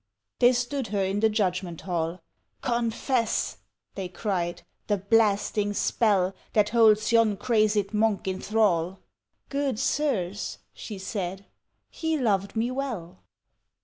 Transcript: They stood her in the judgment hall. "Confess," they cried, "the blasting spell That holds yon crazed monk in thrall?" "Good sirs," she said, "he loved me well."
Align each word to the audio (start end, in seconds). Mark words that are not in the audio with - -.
They 0.39 0.53
stood 0.53 0.87
her 0.87 1.05
in 1.05 1.19
the 1.19 1.29
judgment 1.29 1.81
hall. 1.81 2.23
"Confess," 2.63 3.59
they 3.93 4.09
cried, 4.09 4.63
"the 4.87 4.97
blasting 4.97 5.73
spell 5.75 6.33
That 6.53 6.69
holds 6.69 7.11
yon 7.11 7.37
crazed 7.37 7.93
monk 7.93 8.27
in 8.27 8.41
thrall?" 8.41 8.97
"Good 9.49 9.77
sirs," 9.77 10.57
she 10.73 10.97
said, 10.97 11.45
"he 11.91 12.17
loved 12.17 12.55
me 12.55 12.71
well." 12.71 13.19